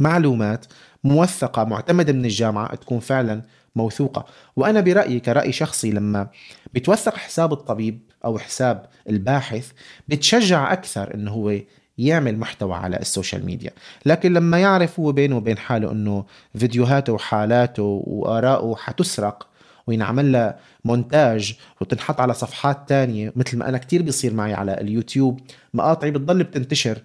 معلومات 0.00 0.66
موثقة 1.04 1.64
معتمدة 1.64 2.12
من 2.12 2.24
الجامعة 2.24 2.74
تكون 2.74 2.98
فعلا 2.98 3.42
موثوقة. 3.76 4.24
وأنا 4.56 4.80
برأيي 4.80 5.20
كرأي 5.20 5.52
شخصي 5.52 5.90
لما 5.90 6.28
بتوثق 6.74 7.16
حساب 7.16 7.52
الطبيب 7.52 8.00
أو 8.24 8.38
حساب 8.38 8.86
الباحث 9.08 9.70
بتشجع 10.08 10.72
أكثر 10.72 11.14
أنه 11.14 11.30
هو 11.30 11.54
يعمل 11.98 12.38
محتوى 12.38 12.74
على 12.74 12.96
ال 12.96 13.03
social 13.03 13.46
media. 13.46 13.70
لكن 14.06 14.32
لما 14.32 14.58
يعرف 14.58 15.00
هو 15.00 15.12
بينه 15.12 15.36
وبين 15.36 15.58
حاله 15.58 15.92
أنه 15.92 16.24
فيديوهاته 16.58 17.12
وحالاته 17.12 18.02
وآراءه 18.06 18.74
حتسرق 18.76 19.48
وينعمل 19.86 20.32
لها 20.32 20.58
مونتاج 20.84 21.56
وتنحط 21.80 22.20
على 22.20 22.34
صفحات 22.34 22.88
تانية 22.88 23.32
مثل 23.36 23.58
ما 23.58 23.68
أنا 23.68 23.78
كتير 23.78 24.02
بيصير 24.02 24.34
معي 24.34 24.54
على 24.54 24.80
اليوتيوب 24.80 25.40
مقاطعي 25.74 26.10
بتضل 26.10 26.42
بتنتشر 26.42 26.98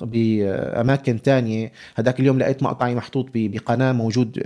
بأماكن 0.00 1.22
تانية. 1.22 1.72
هذاك 1.96 2.20
اليوم 2.20 2.38
لقيت 2.38 2.62
مقطعي 2.62 2.94
محطوط 2.94 3.26
بقناة 3.34 3.92
موجود 3.92 4.42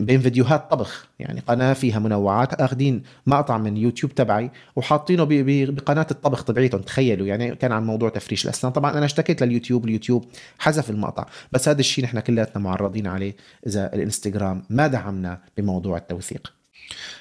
بين 0.00 0.20
فيديوهات 0.20 0.70
طبخ. 0.70 1.08
يعني 1.18 1.40
قناة 1.40 1.72
فيها 1.72 1.98
منوعات. 1.98 2.54
أخذين 2.54 3.02
مقطع 3.26 3.58
من 3.58 3.76
يوتيوب 3.76 4.14
تبعي 4.14 4.50
وحاطينه 4.76 5.26
بقناة 5.70 6.06
الطبخ 6.10 6.44
تبعيتهم. 6.44 6.80
تخيلوا 6.80 7.26
يعني 7.26 7.54
كان 7.54 7.72
عن 7.72 7.86
موضوع 7.86 8.08
تفريش 8.08 8.44
الأسنان. 8.44 8.72
طبعا 8.72 8.98
أنا 8.98 9.04
اشتكيت 9.04 9.42
لليوتيوب 9.42 9.84
اليوتيوب 9.84 10.24
حذف 10.58 10.90
المقطع. 10.90 11.26
بس 11.52 11.68
هذا 11.68 11.80
الشيء 11.80 12.04
نحن 12.04 12.20
كلياتنا 12.20 12.62
معرضين 12.62 13.06
عليه 13.06 13.36
إذا 13.66 13.94
الإنستغرام 13.94 14.62
ما 14.70 14.86
دعمنا 14.86 15.38
بموضوع 15.56 15.96
التوثيق. 15.96 16.52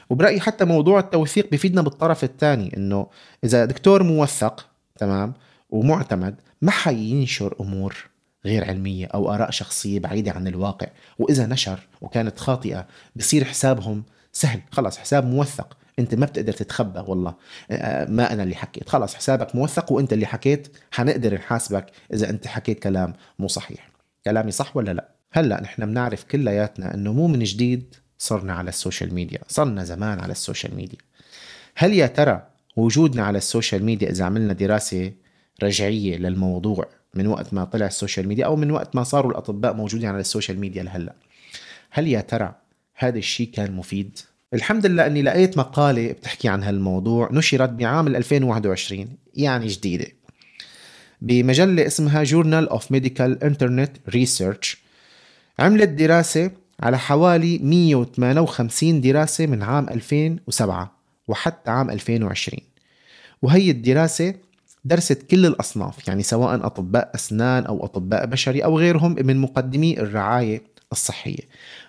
وبرأيي 0.09 0.39
حتى 0.39 0.65
موضوع 0.65 0.99
التوثيق 0.99 1.51
بفيدنا 1.51 1.81
بالطرف 1.81 2.23
الثاني 2.23 2.77
إنه 2.77 3.07
إذا 3.43 3.65
دكتور 3.65 4.03
موثق 4.03 4.67
تمام 4.97 5.33
ومعتمد 5.69 6.35
ما 6.61 6.71
حينشر 6.71 7.55
أمور 7.61 7.95
غير 8.45 8.65
علمية 8.65 9.05
أو 9.05 9.33
آراء 9.33 9.51
شخصية 9.51 9.99
بعيدة 9.99 10.31
عن 10.31 10.47
الواقع؟ 10.47 10.87
وإذا 11.19 11.45
نشر 11.45 11.79
وكانت 12.01 12.39
خاطئة 12.39 12.87
بصير 13.15 13.43
حسابهم 13.43 14.03
سهل. 14.33 14.61
خلاص 14.71 14.97
حساب 14.97 15.25
موثق. 15.25 15.77
أنت 15.99 16.15
ما 16.15 16.25
بتقدر 16.25 16.53
تتخبى 16.53 16.99
والله. 16.99 17.35
آه، 17.71 18.05
ما 18.05 18.33
أنا 18.33 18.43
اللي 18.43 18.55
حكيت. 18.55 18.89
خلاص 18.89 19.15
حسابك 19.15 19.55
موثق 19.55 19.91
وأنت 19.91 20.13
اللي 20.13 20.25
حكيت. 20.25 20.77
حنقدر 20.91 21.33
نحاسبك 21.33 21.85
إذا 22.13 22.29
أنت 22.29 22.47
حكيت 22.47 22.79
كلام 22.79 23.13
مو 23.39 23.47
صحيح. 23.47 23.89
كلامي 24.25 24.51
صح 24.51 24.77
ولا 24.77 24.91
لا؟ 24.91 25.09
هلأ 25.31 25.61
نحن 25.61 25.85
بنعرف 25.85 26.23
كلياتنا 26.23 26.93
إنه 26.93 27.13
مو 27.13 27.27
من 27.27 27.43
جديد 27.43 27.95
صرنا 28.17 28.53
على 28.53 28.69
ال 28.69 28.76
social 28.76 29.13
media. 29.13 29.39
صرنا 29.47 29.83
زمان 29.83 30.19
على 30.19 30.31
ال 30.31 30.38
social 30.38 30.75
media. 30.75 30.99
هل 31.75 31.93
يا 31.93 32.07
ترى 32.07 32.47
وجودنا 32.75 33.23
على 33.23 33.37
ال 33.37 33.44
social 33.44 33.83
media 33.83 34.09
إذا 34.09 34.25
عملنا 34.25 34.53
دراسة 34.53 35.11
رجعية 35.63 36.17
للموضوع 36.17 36.87
من 37.13 37.27
وقت 37.27 37.53
ما 37.53 37.63
طلع 37.63 37.85
ال 37.85 37.91
social 37.91 38.27
media 38.27 38.45
أو 38.45 38.55
من 38.55 38.71
وقت 38.71 38.95
ما 38.95 39.03
صاروا 39.03 39.31
الأطباء 39.31 39.73
موجودين 39.73 40.09
على 40.09 40.19
ال 40.19 40.25
social 40.25 40.59
media 40.59 40.83
لهلأ. 40.83 41.13
هل 41.89 42.07
يا 42.07 42.21
ترى 42.21 42.55
هذا 42.95 43.17
الشيء 43.17 43.49
كان 43.53 43.71
مفيد؟ 43.71 44.19
الحمد 44.53 44.85
لله 44.85 45.05
أني 45.05 45.21
لقيت 45.21 45.57
مقالة 45.57 46.11
بتحكي 46.11 46.47
عن 46.47 46.63
هالموضوع 46.63 47.29
نشرت 47.31 47.69
بعام 47.69 48.07
2021 48.07 49.07
يعني 49.35 49.67
جديدة. 49.67 50.07
بمجلة 51.21 51.87
اسمها 51.87 52.23
Journal 52.23 52.69
of 52.69 52.91
Medical 52.91 53.43
Internet 53.43 53.91
Research 54.09 54.77
عملت 55.59 55.89
دراسة 55.89 56.51
على 56.79 56.99
حوالي 56.99 57.57
158 57.57 59.01
دراسة 59.01 59.45
من 59.45 59.63
عام 59.63 59.89
2007 59.89 60.97
وحتى 61.27 61.71
عام 61.71 61.89
2020 61.89 62.59
وهي 63.41 63.71
الدراسة 63.71 64.33
درست 64.85 65.23
كل 65.31 65.45
الأصناف 65.45 66.07
يعني 66.07 66.23
سواء 66.23 66.65
أطباء 66.65 67.11
أسنان 67.15 67.65
أو 67.65 67.85
أطباء 67.85 68.25
بشري 68.25 68.63
أو 68.63 68.79
غيرهم 68.79 69.15
من 69.19 69.37
مقدمي 69.37 69.99
الرعاية 69.99 70.61
الصحية. 70.91 71.43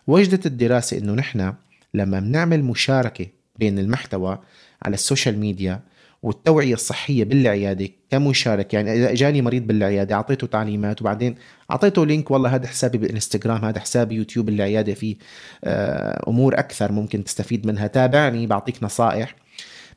وجدت 0.06 0.46
الدراسة 0.46 0.98
أنه 0.98 1.12
نحن 1.12 1.52
لما 1.94 2.20
بنعمل 2.20 2.62
مشاركة 2.62 3.26
بين 3.58 3.78
المحتوى 3.78 4.38
على 4.82 4.94
ال 4.94 5.01
social 5.01 5.38
media 5.38 5.80
والتوعية 6.22 6.74
الصحية 6.74 7.24
بالعيادة 7.24 7.88
كمشارك 8.10 8.74
يعني 8.74 8.92
إذا 8.94 9.12
إجاني 9.12 9.42
مريض 9.42 9.66
بالعيادة 9.66 10.14
أعطيته 10.14 10.46
تعليمات 10.46 11.00
وبعدين 11.02 11.34
أعطيته 11.70 12.06
link 12.06 12.30
والله 12.30 12.54
هذا 12.54 12.66
حسابي 12.66 12.98
بالإنستغرام 12.98 13.64
هذا 13.64 13.80
حسابي 13.80 14.14
يوتيوب 14.14 14.48
العيادة 14.48 14.94
فيه 14.94 15.16
آه، 15.64 16.24
أمور 16.28 16.58
أكثر 16.58 16.92
ممكن 16.92 17.24
تستفيد 17.24 17.66
منها 17.66 17.86
تابعني 17.86 18.46
بعطيك 18.46 18.82
نصائح. 18.82 19.34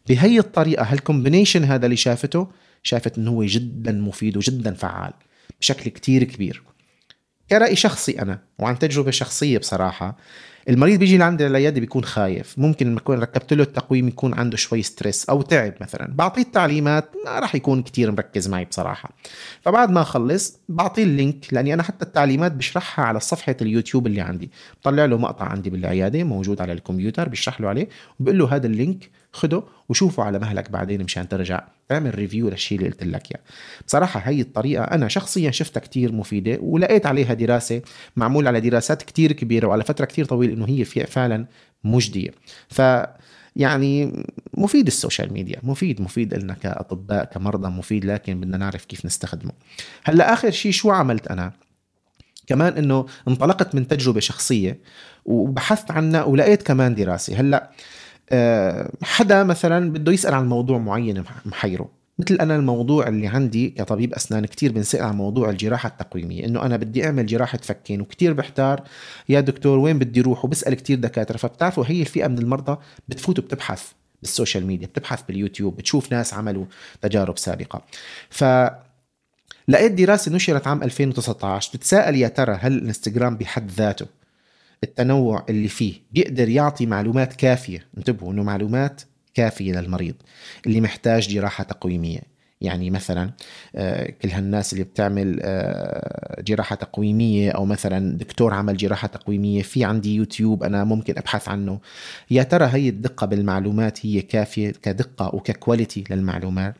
بهي 0.10 0.40
الطريقة 0.40 0.84
هال 0.84 0.96
combination 0.96 1.64
هذا 1.64 1.86
اللي 1.86 1.96
شافته 1.98 2.48
شافت 2.84 3.18
إنه 3.18 3.32
هو 3.32 3.44
جدا 3.44 3.92
مفيد 3.92 4.38
وجدا 4.38 4.74
فعال 4.74 5.14
بشكل 5.62 5.90
كتير 5.90 6.24
كبير. 6.24 6.64
كرأي 7.50 7.76
شخصي 7.76 8.22
أنا 8.22 8.40
وعن 8.60 8.80
تجربة 8.80 9.12
شخصية 9.12 9.58
بصراحة 9.58 10.18
المريض 10.70 11.00
بيجي 11.00 11.18
لعندي 11.18 11.48
العيادة 11.48 11.80
بيكون 11.80 12.04
خايف. 12.04 12.60
ممكن 12.60 12.88
لما 12.88 13.00
اكون 13.00 13.20
ركبت 13.20 13.54
له 13.54 13.64
التقويم 13.64 14.08
يكون 14.08 14.34
عنده 14.34 14.58
شوي 14.58 14.82
stress 14.82 15.30
أو 15.30 15.42
تعب 15.42 15.74
مثلا. 15.82 16.14
بعطيه 16.14 16.42
التعليمات 16.42 17.12
ما 17.26 17.40
راح 17.40 17.56
يكون 17.56 17.84
كتير 17.84 18.12
مركز 18.12 18.48
معي 18.48 18.66
بصراحة. 18.66 19.10
فبعد 19.62 19.92
ما 19.92 20.02
أخلص 20.02 20.60
بعطيه 20.70 21.04
ال 21.04 21.14
link 21.14 21.54
لأني 21.54 21.74
أنا 21.74 21.84
حتى 21.84 22.06
التعليمات 22.06 22.52
بشرحها 22.52 23.06
على 23.06 23.20
صفحة 23.20 23.56
اليوتيوب 23.62 24.08
اللي 24.08 24.22
عندي. 24.22 24.52
بطلع 24.82 25.06
له 25.06 25.18
مقطع 25.18 25.46
عندي 25.46 25.70
بالعيادة 25.70 26.24
موجود 26.24 26.62
على 26.62 26.74
الكمبيوتر 26.74 27.30
بشرح 27.30 27.62
له 27.62 27.68
عليه 27.68 27.90
وبقول 28.20 28.38
له 28.38 28.56
هذا 28.56 28.68
ال 28.68 28.76
link 28.76 29.10
خده 29.32 29.64
وشوفه 29.90 30.24
على 30.24 30.40
مهلك 30.40 30.72
بعدين 30.72 31.04
مشان 31.04 31.30
ترجع 31.30 31.64
تعمل 31.90 32.16
review 32.16 32.50
للشيء 32.50 32.78
اللي 32.78 32.90
قلت 32.90 33.04
لك 33.04 33.32
إياه. 33.32 33.44
بصراحة 33.88 34.20
هي 34.20 34.42
الطريقة 34.42 34.84
أنا 34.84 35.08
شخصيا 35.08 35.52
شفتها 35.52 35.82
كتير 35.82 36.12
مفيدة 36.12 36.58
ولقيت 36.62 37.06
عليها 37.06 37.34
دراسة 37.34 37.82
معمول 38.16 38.48
على 38.48 38.60
دراسات 38.60 39.04
كتير 39.04 39.32
كبيرة 39.32 39.68
وعلى 39.68 39.84
فترة 39.84 40.06
كتير 40.06 40.26
طويلة 40.26 40.54
إنه 40.54 40.66
هي 40.68 40.86
فعلا 40.86 41.46
مجدية. 41.84 42.32
ف 42.70 42.82
يعني 43.56 44.24
مفيد 44.54 44.88
ال 44.88 44.94
social 44.94 45.34
media 45.34 45.60
مفيد 45.64 46.02
مفيد 46.02 46.34
لنا 46.34 46.54
كأطباء 46.54 47.26
كمرضى 47.26 47.70
مفيد 47.70 48.06
لكن 48.06 48.42
بدنا 48.42 48.58
نعرف 48.58 48.86
كيف 48.86 49.06
نستخدمه. 49.06 49.52
هلأ 50.04 50.34
آخر 50.34 50.52
شيء 50.52 50.72
شو 50.72 50.92
عملت 50.92 51.28
أنا؟ 51.28 51.52
كمان 52.48 52.74
إنه 52.74 53.06
انطلقت 53.28 53.76
من 53.76 53.88
تجربة 53.88 54.20
شخصية 54.20 54.80
وبحثت 55.26 55.92
عنها 55.92 56.24
ولقيت 56.24 56.64
كمان 56.64 56.96
دراسة. 56.96 57.40
هلأ 57.40 57.72
حدا 59.04 59.44
مثلا 59.44 59.92
بده 59.92 60.12
يسأل 60.12 60.34
عن 60.34 60.50
موضوع 60.50 60.78
معين 60.78 61.24
محيره 61.46 62.00
مثل 62.20 62.36
أنا 62.36 62.56
الموضوع 62.56 63.08
اللي 63.08 63.28
عندي 63.28 63.70
كطبيب 63.70 64.14
أسنان 64.14 64.46
كتير 64.46 64.72
بنسأل 64.72 65.04
عن 65.04 65.16
موضوع 65.16 65.50
الجراحة 65.50 65.90
التقويمية 65.90 66.46
إنه 66.46 66.66
أنا 66.66 66.78
بدي 66.78 67.06
أعمل 67.06 67.26
جراحة 67.26 67.58
فكين 67.58 68.02
وكتير 68.02 68.34
بحتار 68.34 68.84
يا 69.30 69.40
دكتور 69.40 69.78
وين 69.78 70.00
بدي 70.00 70.22
أروح 70.22 70.46
وبسأل 70.46 70.74
كتير 70.74 71.00
دكاترة. 71.00 71.38
فبتعرفوا 71.38 71.84
هي 71.88 72.02
الفئة 72.02 72.28
من 72.28 72.38
المرضى 72.38 72.78
بتفوت 73.08 73.40
وبتبحث 73.40 73.84
بال 74.22 74.33
social 74.33 74.66
media 74.66 74.88
بتبحث 74.88 75.22
باليوتيوب 75.28 75.78
بتشوف 75.78 76.12
ناس 76.12 76.34
عملوا 76.34 76.66
تجارب 77.02 77.38
سابقة. 77.38 77.82
ف 78.30 78.44
لقيت 79.68 79.92
دراسة 79.92 80.32
نشرت 80.32 80.68
عام 80.68 80.84
2019 80.84 81.72
بتساءل 81.74 82.16
يا 82.16 82.28
ترى 82.28 82.58
هل 82.62 82.74
الانستغرام 82.74 83.38
بحد 83.38 83.72
ذاته؟ 83.72 84.06
التنوع 84.84 85.46
اللي 85.50 85.68
فيه 85.68 85.94
بيقدر 86.12 86.50
يعطي 86.50 86.86
معلومات 86.86 87.34
كافية. 87.34 87.86
انتبهوا 87.98 88.34
إنه 88.34 88.44
معلومات 88.44 89.02
كافية 89.34 89.72
للمريض 89.74 90.16
اللي 90.68 90.82
محتاج 90.82 91.30
جراحة 91.30 91.64
تقويمية. 91.64 92.40
يعني 92.62 92.90
مثلا 92.90 93.32
آه، 93.76 94.14
كل 94.22 94.30
هالناس 94.30 94.74
اللي 94.74 94.84
بتعمل 94.84 95.40
آه، 95.44 96.42
جراحة 96.42 96.76
تقويمية 96.76 97.52
أو 97.52 97.66
مثلا 97.66 98.18
دكتور 98.18 98.54
عمل 98.54 98.78
جراحة 98.78 99.08
تقويمية 99.08 99.62
في 99.62 99.84
عندي 99.84 100.16
يوتيوب 100.16 100.64
أنا 100.64 100.84
ممكن 100.84 101.14
أبحث 101.18 101.50
عنه. 101.50 101.80
يا 102.32 102.44
ترى 102.44 102.66
هي 102.66 102.90
الدقة 102.90 103.28
بالمعلومات 103.28 104.06
هي 104.06 104.22
كافية 104.22 104.72
كدقة 104.72 105.36
وك 105.36 105.51
quality 105.51 106.04
للمعلومات؟ 106.10 106.76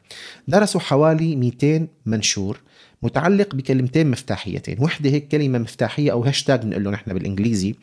درسوا 0.48 0.82
حوالي 0.82 1.36
200 1.36 1.88
منشور. 2.06 2.60
متعلق 3.02 3.56
بكلمتين 3.56 4.12
مفتاحيتين. 4.12 4.78
وحدة 4.80 5.10
هيك 5.10 5.28
كلمة 5.28 5.60
مفتاحية 5.60 6.12
أو 6.12 6.24
هاشتاج 6.24 6.62
بنقول 6.62 6.84
له 6.84 6.92
نحن 6.92 7.14
بالإنجليزي 7.14 7.76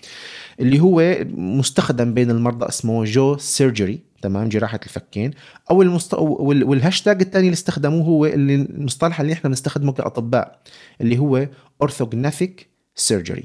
اللي 0.61 0.81
هو 0.81 1.17
مستخدم 1.35 2.15
بين 2.15 2.31
المرضى 2.31 2.69
اسمه 2.69 3.05
jaw 3.05 3.37
surgery 3.37 4.01
تمام؟ 4.23 4.49
جراحة 4.49 4.81
الفكين. 4.83 5.31
أو 5.71 5.83
المست... 5.83 6.15
والهاشتاج 6.15 7.23
الثاني 7.23 7.47
اللي 7.47 7.55
استخدموه 7.55 8.05
هو 8.05 8.27
اللي 8.27 8.55
المصطلح 8.55 9.21
اللي 9.21 9.33
إحنا 9.33 9.49
بنستخدمه 9.49 9.93
كأطباء 9.93 10.61
اللي 11.01 11.19
هو 11.19 11.49
orthognathic 11.85 12.51
surgery. 13.09 13.43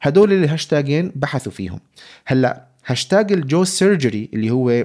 هدول 0.00 0.32
الهاشتاجين 0.32 1.12
بحثوا 1.14 1.52
فيهم. 1.52 1.80
هلأ 2.26 2.68
hashtag 2.86 3.32
ال 3.32 3.40
jaw 3.40 3.64
surgery 3.64 4.28
اللي 4.34 4.50
هو 4.50 4.84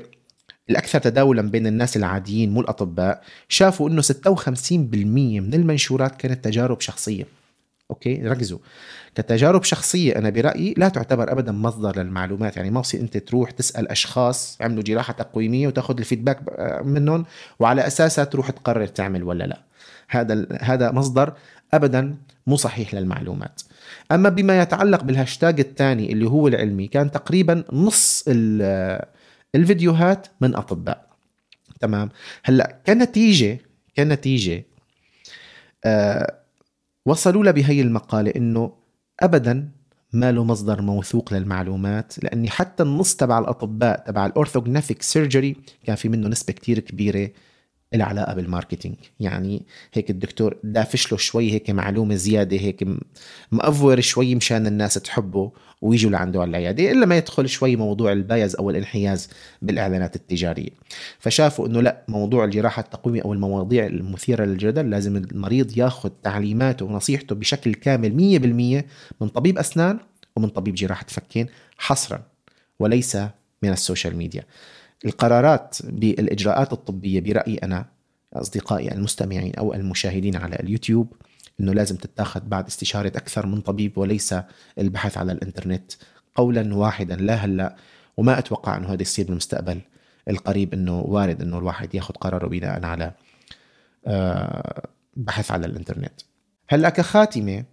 الأكثر 0.69 0.99
تداولا 0.99 1.41
بين 1.41 1.67
الناس 1.67 1.97
العاديين 1.97 2.51
مو 2.51 2.61
الأطباء 2.61 3.21
شافوا 3.49 3.89
أنه 3.89 4.01
56% 4.01 4.73
من 5.41 5.53
المنشورات 5.53 6.15
كانت 6.15 6.45
تجارب 6.45 6.81
شخصية. 6.81 7.27
أوكي؟ 7.91 8.21
ركزوا. 8.27 8.59
كتجارب 9.15 9.63
شخصية 9.63 10.15
أنا 10.15 10.29
برأيي 10.29 10.73
لا 10.77 10.89
تعتبر 10.89 11.31
أبدا 11.31 11.51
مصدر 11.51 12.03
للمعلومات. 12.03 12.57
يعني 12.57 12.71
ما 12.71 12.81
بصير 12.81 13.01
أنت 13.01 13.17
تروح 13.17 13.51
تسأل 13.51 13.87
أشخاص 13.87 14.57
عملوا 14.61 14.83
جراحة 14.83 15.13
تقويمية 15.13 15.67
وتأخذ 15.67 15.97
ال 15.97 16.02
feedback 16.02 16.39
منهم 16.85 17.25
وعلى 17.59 17.87
أساسها 17.87 18.23
تروح 18.23 18.49
تقرر 18.51 18.87
تعمل 18.87 19.23
ولا 19.23 19.43
لا. 19.43 19.61
هذا 20.07 20.47
هذا 20.61 20.91
مصدر 20.91 21.33
ابدا 21.73 22.15
مو 22.47 22.55
صحيح 22.55 22.93
للمعلومات. 22.93 23.61
أما 24.11 24.29
بما 24.29 24.61
يتعلق 24.61 25.03
بالهاشتاج 25.03 25.59
الثاني 25.59 26.11
اللي 26.11 26.29
هو 26.29 26.47
العلمي 26.47 26.87
كان 26.87 27.11
تقريبا 27.11 27.63
نص 27.73 28.23
الفيديوهات 29.55 30.27
من 30.41 30.55
أطباء. 30.55 31.09
تمام؟ 31.79 32.09
هلأ 32.43 32.79
كنتيجة 32.87 33.59
كنتيجة 33.97 34.65
آه 35.85 36.39
وصلوا 37.05 37.51
بهي 37.51 37.81
المقالة 37.81 38.33
إنه 38.35 38.73
ابدا 39.19 39.69
ما 40.13 40.31
له 40.31 40.43
مصدر 40.43 40.81
موثوق 40.81 41.33
للمعلومات 41.33 42.23
لأني 42.23 42.49
حتى 42.49 42.83
النص 42.83 43.15
تبع 43.15 43.39
الأطباء 43.39 44.03
تبع 44.07 44.25
ال 44.25 44.31
orthognathic 44.31 45.01
surgery 45.01 45.55
كان 45.85 45.95
في 45.95 46.09
منه 46.09 46.27
نسبة 46.27 46.53
كتير 46.53 46.79
كبيرة 46.79 47.29
له 47.95 48.08
علاقة 48.08 48.33
بال 48.33 48.44
marketing. 48.44 48.95
يعني 49.19 49.65
هيك 49.93 50.09
الدكتور 50.09 50.57
دافش 50.63 51.11
له 51.11 51.17
شوي 51.17 51.51
هيك 51.51 51.69
معلومة 51.69 52.15
زيادة 52.15 52.57
هيك 52.57 52.87
مأفور 53.51 54.01
شوي 54.01 54.35
مشان 54.35 54.67
الناس 54.67 54.93
تحبه 54.93 55.51
ويجوا 55.81 56.11
لعنده 56.11 56.41
على 56.41 56.49
العيادة 56.49 56.91
إلا 56.91 57.05
ما 57.05 57.17
يدخل 57.17 57.49
شوي 57.49 57.75
موضوع 57.75 58.11
ال 58.11 58.20
bias 58.20 58.55
أو 58.55 58.69
الانحياز 58.69 59.29
بالإعلانات 59.61 60.15
التجارية. 60.15 60.69
فشافوا 61.19 61.67
إنه 61.67 61.81
لا 61.81 62.03
موضوع 62.07 62.45
الجراحة 62.45 62.81
التقويمية 62.81 63.21
أو 63.21 63.33
المواضيع 63.33 63.85
المثيرة 63.85 64.45
للجدل 64.45 64.89
لازم 64.89 65.17
المريض 65.17 65.77
ياخذ 65.77 66.09
تعليماته 66.23 66.85
ونصيحته 66.85 67.35
بشكل 67.35 67.73
كامل 67.73 68.11
100% 68.81 69.21
من 69.21 69.27
طبيب 69.27 69.57
أسنان 69.57 69.99
ومن 70.35 70.49
طبيب 70.49 70.75
جراحة 70.75 71.05
فكين 71.09 71.47
حصرا 71.77 72.21
وليس 72.79 73.17
من 73.63 73.69
السوشيال 73.69 74.15
ميديا. 74.15 74.43
القرارات 75.05 75.77
بالإجراءات 75.83 76.73
الطبية 76.73 77.19
برأيي 77.19 77.57
أنا 77.57 77.85
أصدقائي 78.33 78.91
المستمعين 78.91 79.55
أو 79.55 79.73
المشاهدين 79.73 80.35
على 80.35 80.55
اليوتيوب 80.55 81.13
إنه 81.59 81.73
لازم 81.73 81.95
تتاخذ 81.95 82.41
بعد 82.41 82.67
استشارة 82.67 83.07
أكثر 83.07 83.45
من 83.45 83.61
طبيب 83.61 83.97
وليس 83.97 84.35
البحث 84.79 85.17
على 85.17 85.31
الإنترنت. 85.31 85.91
قولا 86.35 86.75
واحدا 86.75 87.15
لا 87.15 87.35
هلأ 87.35 87.75
وما 88.17 88.39
أتوقع 88.39 88.77
إنه 88.77 88.93
هذا 88.93 89.01
يصير 89.01 89.25
بالمستقبل. 89.25 89.81
القريب 90.29 90.73
إنه 90.73 90.99
وارد 90.99 91.41
إنه 91.41 91.57
الواحد 91.57 91.95
ياخذ 91.95 92.13
قراره 92.13 92.47
بناء 92.47 92.85
على 92.85 93.11
آه، 94.07 94.87
بحث 95.15 95.51
على 95.51 95.65
الإنترنت. 95.65 96.21
هلأ 96.69 96.89
كخاتمة 96.89 97.63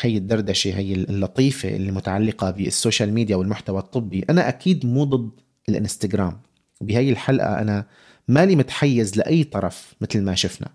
هي 0.00 0.16
الدردشة 0.16 0.78
هي 0.78 0.92
اللطيفة 0.94 1.68
اللي 1.68 1.92
متعلقة 1.92 2.50
بالسوشيال 2.50 3.12
ميديا 3.12 3.36
والمحتوى 3.36 3.78
الطبي 3.78 4.24
أنا 4.30 4.48
أكيد 4.48 4.86
مو 4.86 5.04
ضد 5.04 5.30
الإنستغرام. 5.68 6.40
بهي 6.80 7.10
الحلقة 7.10 7.58
أنا 7.58 7.84
مالي 8.28 8.56
متحيز 8.56 9.16
لأي 9.18 9.44
طرف 9.44 9.94
مثل 10.00 10.22
ما 10.22 10.34
شفنا. 10.34 10.68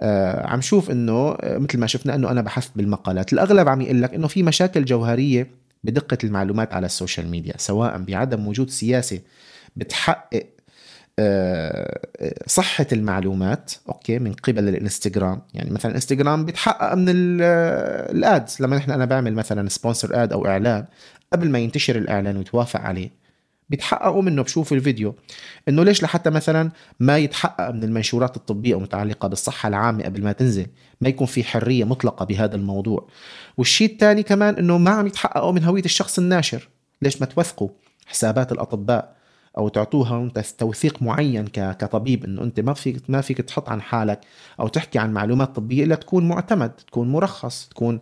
آه 0.00 0.46
عم 0.46 0.60
شوف 0.60 0.90
إنه 0.90 1.12
آه، 1.40 1.58
مثل 1.58 1.78
ما 1.78 1.86
شفنا 1.86 2.14
إنه 2.14 2.30
أنا 2.30 2.42
بحثت 2.42 2.70
بالمقالات. 2.76 3.32
الأغلب 3.32 3.68
عم 3.68 3.80
يقول 3.80 4.02
لك 4.02 4.14
إنه 4.14 4.26
في 4.26 4.42
مشاكل 4.42 4.84
جوهرية 4.84 5.50
بدقة 5.84 6.18
المعلومات 6.24 6.74
على 6.74 6.86
السوشيال 6.86 7.28
ميديا 7.28 7.54
سواء 7.56 7.98
بعدم 7.98 8.46
وجود 8.48 8.70
سياسة 8.70 9.20
بتحقق 9.76 10.46
آه، 11.18 12.00
صحة 12.46 12.86
المعلومات 12.92 13.72
أوكي 13.88 14.18
من 14.18 14.32
قبل 14.32 14.68
الإنستغرام. 14.68 15.42
يعني 15.54 15.70
مثلا 15.70 15.90
الانستغرام 15.90 16.44
بيتحقق 16.44 16.94
من 16.94 17.06
ال 17.08 17.38
ads. 17.38 18.56
لما 18.60 18.76
نحن 18.76 18.90
أنا 18.90 19.04
بعمل 19.04 19.34
مثلا 19.34 19.68
sponsor 19.68 20.22
ad 20.22 20.32
أو 20.32 20.46
إعلان 20.46 20.84
قبل 21.32 21.50
ما 21.50 21.58
ينتشر 21.58 21.96
الإعلان 21.96 22.36
ويتوافق 22.36 22.80
عليه 22.80 23.21
بيتحققوا 23.72 24.22
منه. 24.22 24.42
بشوف 24.42 24.72
الفيديو 24.72 25.14
إنه 25.68 25.84
ليش 25.84 26.02
لحتى 26.02 26.30
مثلا 26.30 26.70
ما 27.00 27.18
يتحقق 27.18 27.70
من 27.70 27.84
المنشورات 27.84 28.36
الطبية 28.36 28.76
المتعلقة 28.76 29.28
بالصحة 29.28 29.68
العامة 29.68 30.04
قبل 30.04 30.22
ما 30.22 30.32
تنزل 30.32 30.66
ما 31.00 31.08
يكون 31.08 31.26
في 31.26 31.44
حرية 31.44 31.84
مطلقة 31.84 32.24
بهذا 32.24 32.56
الموضوع. 32.56 33.08
والشيء 33.56 33.92
الثاني 33.92 34.22
كمان 34.22 34.54
إنه 34.54 34.78
ما 34.78 34.90
عم 34.90 35.06
يتحققوا 35.06 35.52
من 35.52 35.64
هوية 35.64 35.84
الشخص 35.84 36.18
الناشر. 36.18 36.68
ليش 37.02 37.20
ما 37.20 37.26
توثقوا 37.26 37.68
حسابات 38.06 38.52
الأطباء 38.52 39.16
أو 39.58 39.68
تعطوها 39.68 40.28
توثيق 40.58 41.02
معين 41.02 41.46
كطبيب 41.46 42.24
إنه 42.24 42.42
أنت 42.42 42.60
ما 42.60 42.74
فيك 42.74 43.10
ما 43.10 43.20
فيك 43.20 43.38
تحط 43.38 43.68
عن 43.68 43.82
حالك 43.82 44.20
أو 44.60 44.68
تحكي 44.68 44.98
عن 44.98 45.12
معلومات 45.12 45.56
طبية 45.56 45.84
إلا 45.84 45.94
تكون 45.94 46.28
معتمد 46.28 46.70
تكون 46.70 47.12
مرخص 47.12 47.68
تكون 47.68 48.00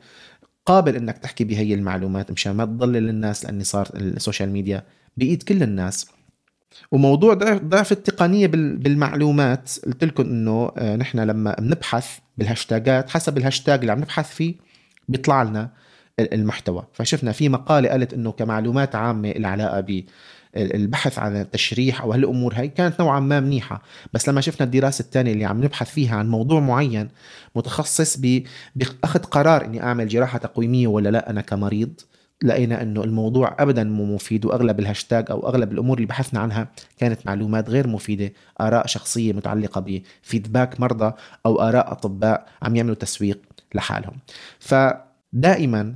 قابل 0.66 0.96
إنك 0.96 1.18
تحكي 1.18 1.44
بهي 1.44 1.74
المعلومات 1.74 2.30
مشان 2.30 2.52
ما 2.52 2.64
تضلل 2.64 3.08
الناس 3.08 3.44
لأني 3.44 3.64
صار 3.64 3.88
السوشيال 3.94 4.50
ميديا 4.50 4.84
بإيد 5.16 5.42
كل 5.42 5.62
الناس. 5.62 6.06
وموضوع 6.92 7.34
ضعف 7.64 7.92
التقنية 7.92 8.46
بالمعلومات 8.46 9.70
قلت 9.86 10.04
لكم 10.04 10.22
إنه 10.22 10.72
آه، 10.78 10.96
نحن 10.96 11.20
لما 11.20 11.56
بنبحث 11.58 12.18
بالهاشتاجات 12.38 13.10
حسب 13.10 13.38
الهاشتاج 13.38 13.80
اللي 13.80 13.92
عم 13.92 13.98
نبحث 13.98 14.34
فيه 14.34 14.54
بيطلع 15.08 15.42
لنا 15.42 15.70
المحتوى. 16.20 16.86
فشفنا 16.92 17.32
في 17.32 17.48
مقالة 17.48 17.88
قالت 17.88 18.14
إنه 18.14 18.32
كمعلومات 18.32 18.94
عامة 18.94 19.30
إلها 19.30 19.80
علاقة 19.80 20.04
بالبحث 20.56 21.18
عن 21.18 21.36
التشريح 21.36 22.02
أو 22.02 22.12
هالأمور 22.12 22.54
هاي 22.54 22.68
كانت 22.68 23.00
نوعا 23.00 23.20
ما 23.20 23.40
منيحة. 23.40 23.82
بس 24.12 24.28
لما 24.28 24.40
شفنا 24.40 24.66
الدراسة 24.66 25.02
الثانية 25.02 25.32
اللي 25.32 25.44
عم 25.44 25.64
نبحث 25.64 25.90
فيها 25.90 26.16
عن 26.16 26.28
موضوع 26.28 26.60
معين 26.60 27.08
متخصص 27.56 28.16
بأخذ 28.76 29.20
قرار 29.20 29.64
إني 29.64 29.82
أعمل 29.82 30.08
جراحة 30.08 30.38
تقويمية 30.38 30.86
ولا 30.86 31.08
لأ 31.08 31.30
أنا 31.30 31.40
كمريض. 31.40 32.00
لقينا 32.42 32.82
إنه 32.82 33.04
الموضوع 33.04 33.56
ابدا 33.58 33.84
مو 33.84 34.14
مفيد 34.14 34.44
وأغلب 34.44 34.80
الهاشتاج 34.80 35.30
أو 35.30 35.48
أغلب 35.48 35.72
الأمور 35.72 35.96
اللي 35.96 36.06
بحثنا 36.06 36.40
عنها 36.40 36.68
كانت 36.98 37.26
معلومات 37.26 37.70
غير 37.70 37.86
مفيدة، 37.86 38.32
آراء 38.60 38.86
شخصية 38.86 39.32
متعلقة 39.32 39.80
بفيدباك 39.80 40.80
مرضى 40.80 41.12
أو 41.46 41.60
آراء 41.60 41.92
أطباء 41.92 42.46
عم 42.62 42.76
يعملوا 42.76 42.94
تسويق 42.94 43.38
لحالهم. 43.74 44.18
فدائما 44.58 45.94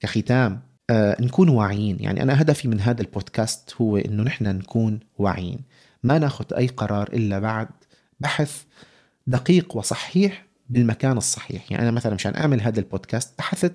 كختام 0.00 0.60
آه 0.90 1.16
نكون 1.20 1.48
واعيين، 1.48 1.96
يعني 2.00 2.22
أنا 2.22 2.42
هدفي 2.42 2.68
من 2.68 2.80
هذا 2.80 3.00
البودكاست 3.02 3.74
هو 3.80 3.96
إنه 3.96 4.22
نحن 4.22 4.44
نكون 4.44 5.00
واعيين، 5.18 5.58
ما 6.02 6.18
ناخذ 6.18 6.54
أي 6.54 6.66
قرار 6.66 7.08
إلا 7.12 7.38
بعد 7.38 7.68
بحث 8.20 8.62
دقيق 9.26 9.76
وصحيح 9.76 10.44
بالمكان 10.70 11.16
الصحيح، 11.16 11.72
يعني 11.72 11.82
أنا 11.82 11.90
مثلا 11.90 12.14
مشان 12.14 12.36
أعمل 12.36 12.60
هذا 12.60 12.80
البودكاست 12.80 13.38
بحثت 13.38 13.72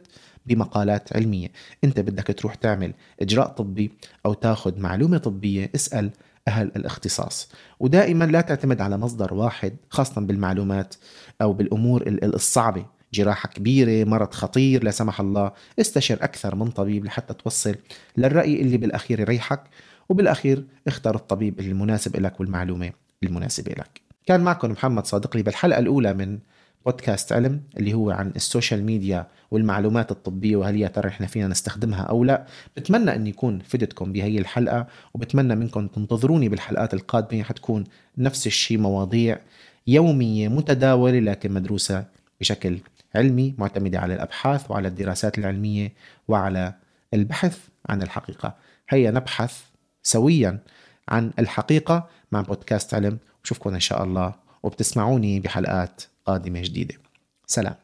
بمقالات 0.49 1.15
علمية. 1.15 1.51
انت 1.83 1.99
بدك 1.99 2.39
تروح 2.39 2.55
تعمل 2.55 2.93
إجراء 3.21 3.47
طبي 3.47 3.91
أو 4.25 4.33
تاخذ 4.33 4.79
معلومة 4.79 5.17
طبية 5.17 5.71
اسأل 5.75 6.11
أهل 6.47 6.71
الاختصاص. 6.75 7.51
ودائما 7.79 8.25
لا 8.25 8.41
تعتمد 8.41 8.81
على 8.81 8.97
مصدر 8.97 9.33
واحد 9.33 9.75
خاصة 9.89 10.21
بالمعلومات 10.21 10.95
أو 11.41 11.53
بالأمور 11.53 12.03
الصعبة. 12.07 12.85
جراحة 13.13 13.49
كبيرة 13.49 14.09
مرض 14.09 14.33
خطير 14.33 14.83
لا 14.83 14.91
سمح 14.91 15.19
الله. 15.19 15.51
استشر 15.79 16.23
أكثر 16.23 16.55
من 16.55 16.67
طبيب 16.67 17.05
لحتى 17.05 17.33
توصل 17.33 17.75
للرأي 18.17 18.61
اللي 18.61 18.77
بالأخير 18.77 19.19
يريحك 19.19 19.63
وبالأخير 20.09 20.63
اختر 20.87 21.15
الطبيب 21.15 21.59
المناسب 21.59 22.19
لك 22.19 22.39
والمعلومة 22.39 22.91
المناسبة 23.23 23.71
لك. 23.71 24.01
كان 24.25 24.41
معكم 24.41 24.71
محمد 24.71 25.05
صادق 25.05 25.37
لي 25.37 25.43
بالحلقة 25.43 25.79
الأولى 25.79 26.13
من 26.13 26.39
بودكاست 26.85 27.33
علم 27.33 27.61
اللي 27.77 27.93
هو 27.93 28.11
عن 28.11 28.33
السوشيال 28.35 28.83
ميديا 28.83 29.27
والمعلومات 29.51 30.11
الطبية 30.11 30.55
وهل 30.55 30.75
يا 30.75 30.87
ترى 30.87 31.07
إحنا 31.07 31.27
فينا 31.27 31.47
نستخدمها 31.47 32.01
أو 32.01 32.23
لا. 32.23 32.45
بتمنى 32.77 33.15
أن 33.15 33.27
يكون 33.27 33.59
فدتكم 33.59 34.13
بهي 34.13 34.37
الحلقة 34.37 34.87
وبتمنى 35.13 35.55
منكم 35.55 35.87
تنتظروني 35.87 36.49
بالحلقات 36.49 36.93
القادمة. 36.93 37.43
حتكون 37.43 37.83
نفس 38.17 38.47
الشيء 38.47 38.77
مواضيع 38.77 39.39
يومية 39.87 40.47
متداولة 40.47 41.19
لكن 41.19 41.51
مدروسة 41.51 42.05
بشكل 42.39 42.77
علمي 43.15 43.55
معتمدة 43.57 43.99
على 43.99 44.13
الأبحاث 44.13 44.71
وعلى 44.71 44.87
الدراسات 44.87 45.37
العلمية 45.37 45.93
وعلى 46.27 46.73
البحث 47.13 47.57
عن 47.89 48.01
الحقيقة. 48.01 48.55
هيا 48.89 49.11
نبحث 49.11 49.61
سويا 50.03 50.59
عن 51.09 51.31
الحقيقة 51.39 52.07
مع 52.31 52.41
بودكاست 52.41 52.93
علم. 52.93 53.17
وشوفكم 53.43 53.73
إن 53.73 53.79
شاء 53.79 54.03
الله 54.03 54.33
وبتسمعوني 54.63 55.39
بحلقات 55.39 56.01
قادمة 56.29 56.61
جديدة. 56.61 56.95
سلام. 57.47 57.75